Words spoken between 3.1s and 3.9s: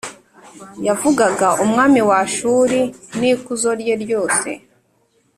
n’ikuzo